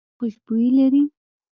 ګل 0.07 0.07
خوشبويي 0.17 0.69
لري. 0.77 1.03